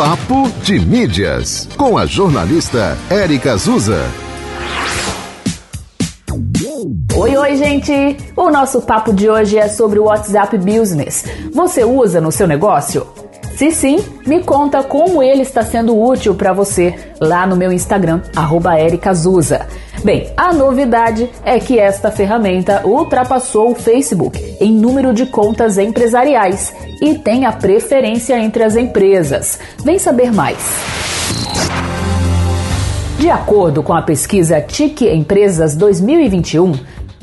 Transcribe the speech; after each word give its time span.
Papo 0.00 0.48
de 0.62 0.80
Mídias, 0.80 1.68
com 1.76 1.98
a 1.98 2.06
jornalista 2.06 2.96
Érica 3.10 3.52
Azusa. 3.52 4.00
Oi, 7.14 7.36
oi, 7.36 7.56
gente! 7.56 8.16
O 8.34 8.48
nosso 8.48 8.80
papo 8.80 9.12
de 9.12 9.28
hoje 9.28 9.58
é 9.58 9.68
sobre 9.68 9.98
o 9.98 10.04
WhatsApp 10.04 10.56
Business. 10.56 11.26
Você 11.52 11.84
usa 11.84 12.18
no 12.18 12.32
seu 12.32 12.48
negócio? 12.48 13.06
Se 13.60 13.70
sim, 13.72 14.02
me 14.26 14.42
conta 14.42 14.82
como 14.82 15.22
ele 15.22 15.42
está 15.42 15.62
sendo 15.62 15.94
útil 15.94 16.34
para 16.34 16.50
você 16.50 16.94
lá 17.20 17.46
no 17.46 17.54
meu 17.54 17.70
Instagram, 17.70 18.22
@ericazusa. 18.80 19.66
Bem, 20.02 20.32
a 20.34 20.54
novidade 20.54 21.28
é 21.44 21.60
que 21.60 21.78
esta 21.78 22.10
ferramenta 22.10 22.80
ultrapassou 22.86 23.72
o 23.72 23.74
Facebook 23.74 24.56
em 24.58 24.72
número 24.72 25.12
de 25.12 25.26
contas 25.26 25.76
empresariais 25.76 26.74
e 27.02 27.16
tem 27.16 27.44
a 27.44 27.52
preferência 27.52 28.38
entre 28.38 28.62
as 28.62 28.76
empresas. 28.76 29.60
Vem 29.84 29.98
saber 29.98 30.32
mais. 30.32 30.56
De 33.18 33.28
acordo 33.28 33.82
com 33.82 33.92
a 33.92 34.00
pesquisa 34.00 34.62
TIC 34.62 35.06
Empresas 35.06 35.76
2021, 35.76 36.72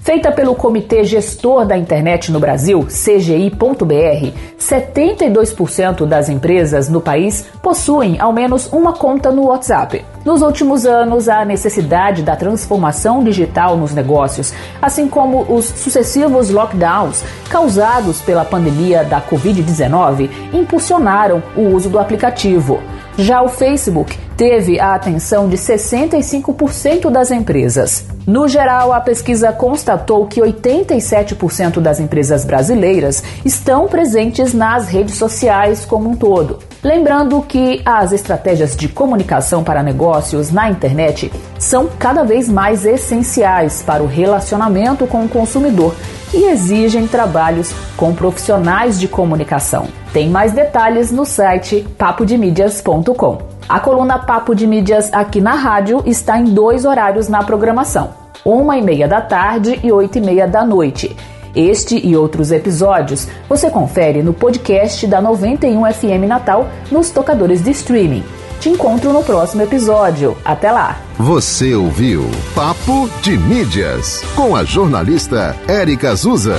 Feita 0.08 0.32
pelo 0.32 0.56
Comitê 0.56 1.04
Gestor 1.04 1.66
da 1.66 1.78
Internet 1.78 2.32
no 2.32 2.40
Brasil, 2.40 2.88
CGI.br, 2.88 4.32
72% 4.58 6.06
das 6.06 6.30
empresas 6.30 6.88
no 6.88 7.02
país 7.02 7.44
possuem 7.62 8.18
ao 8.18 8.32
menos 8.32 8.72
uma 8.72 8.94
conta 8.94 9.34
no 9.34 9.48
WhatsApp. 9.48 10.06
Nos 10.24 10.42
últimos 10.42 10.86
anos, 10.86 11.28
a 11.28 11.44
necessidade 11.44 12.24
da 12.24 12.38
transformação 12.38 13.22
digital 13.22 13.76
nos 13.76 13.94
negócios, 13.94 14.54
assim 14.82 15.10
como 15.10 15.42
os 15.42 15.66
sucessivos 15.66 16.52
lockdowns 16.52 17.22
causados 17.50 18.22
pela 18.22 18.46
pandemia 18.46 19.04
da 19.04 19.20
Covid-19, 19.20 20.30
impulsionaram 20.54 21.44
o 21.54 21.64
uso 21.76 21.90
do 21.90 22.00
aplicativo. 22.00 22.80
Já 23.18 23.42
o 23.42 23.50
Facebook 23.50 24.16
teve 24.38 24.80
a 24.80 24.94
atenção 24.94 25.50
de 25.50 25.58
65% 25.58 27.10
das 27.10 27.32
empresas. 27.32 28.06
No 28.28 28.48
geral, 28.48 28.94
a 28.94 29.02
pesquisa 29.02 29.52
constatou 29.52 30.28
que 30.28 30.40
87% 30.40 31.80
das 31.80 32.00
empresas 32.00 32.46
brasileiras 32.46 33.24
estão 33.44 33.88
presentes 33.88 34.54
nas 34.54 34.88
redes 34.88 35.16
sociais 35.16 35.84
como 35.84 36.12
um 36.12 36.16
todo. 36.16 36.60
Lembrando 36.84 37.42
que 37.42 37.82
as 37.84 38.12
estratégias 38.12 38.76
de 38.76 38.88
comunicação 38.88 39.64
para 39.64 39.82
negócios 39.82 40.52
na 40.52 40.70
internet 40.70 41.32
são 41.58 41.90
cada 41.98 42.24
vez 42.24 42.48
mais 42.48 42.86
essenciais 42.86 43.82
para 43.82 44.04
o 44.04 44.08
relacionamento 44.08 45.08
com 45.08 45.26
o 45.26 45.30
consumidor 45.30 45.96
e 46.34 46.46
exigem 46.46 47.08
trabalhos 47.08 47.74
com 47.96 48.14
profissionais 48.14 49.00
de 49.00 49.08
comunicação. 49.08 49.88
Tem 50.14 50.30
mais 50.30 50.52
detalhes 50.52 51.12
no 51.12 51.26
site 51.26 51.88
papodemídias.com. 51.98 53.40
A 53.68 53.80
coluna 53.80 54.20
Papo 54.20 54.56
de 54.56 54.66
Mídias 54.66 55.12
aqui 55.12 55.42
na 55.42 55.56
rádio 55.56 56.02
está 56.06 56.38
em 56.38 56.46
dois 56.46 56.86
horários 56.86 57.28
na 57.28 57.44
programação: 57.44 58.12
uma 58.46 58.78
e 58.78 58.82
meia 58.82 59.08
da 59.08 59.20
tarde 59.20 59.80
e 59.84 59.92
oito 59.92 60.20
e 60.20 60.22
meia 60.22 60.48
da 60.48 60.64
noite. 60.64 61.16
Este 61.58 61.98
e 62.08 62.16
outros 62.16 62.52
episódios 62.52 63.28
você 63.50 63.68
confere 63.72 64.22
no 64.22 64.32
podcast 64.32 65.08
da 65.08 65.20
91 65.20 65.92
FM 65.92 66.28
Natal 66.28 66.70
nos 66.92 67.10
tocadores 67.10 67.64
de 67.64 67.72
streaming. 67.72 68.24
Te 68.60 68.70
encontro 68.70 69.12
no 69.12 69.24
próximo 69.24 69.64
episódio. 69.64 70.38
Até 70.46 70.72
lá! 70.72 71.02
Você 71.18 71.74
ouviu 71.74 72.30
Papo 72.54 73.10
de 73.24 73.36
Mídias 73.40 74.22
com 74.36 74.56
a 74.56 74.64
jornalista 74.64 75.56
Érica 75.68 76.12
Azusa. 76.12 76.58